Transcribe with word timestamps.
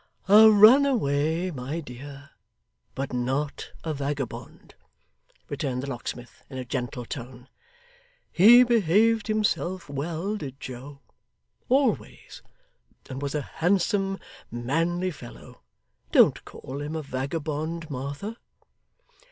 'A 0.27 0.49
runaway, 0.49 1.51
my 1.51 1.79
dear, 1.79 2.31
but 2.95 3.13
not 3.13 3.69
a 3.83 3.93
vagabond,' 3.93 4.73
returned 5.47 5.83
the 5.83 5.87
locksmith 5.87 6.41
in 6.49 6.57
a 6.57 6.65
gentle 6.65 7.05
tone. 7.05 7.47
'He 8.31 8.63
behaved 8.63 9.27
himself 9.27 9.87
well, 9.89 10.37
did 10.37 10.59
Joe 10.59 11.01
always 11.69 12.41
and 13.11 13.21
was 13.21 13.35
a 13.35 13.43
handsome, 13.43 14.17
manly 14.49 15.11
fellow. 15.11 15.61
Don't 16.11 16.43
call 16.45 16.81
him 16.81 16.95
a 16.95 17.03
vagabond, 17.03 17.87
Martha. 17.91 18.37